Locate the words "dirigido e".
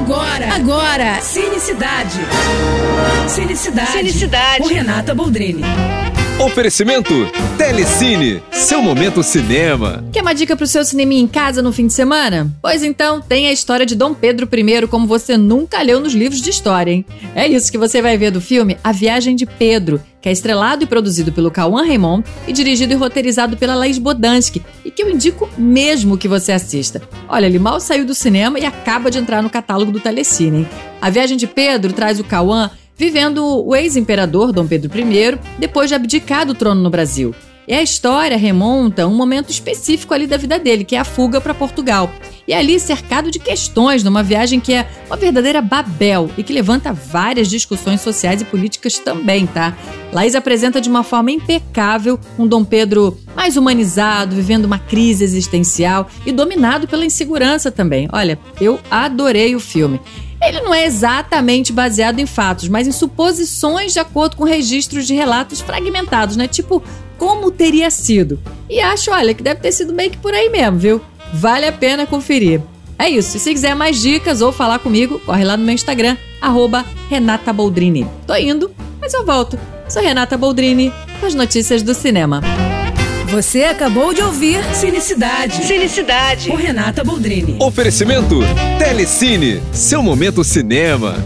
22.54-22.96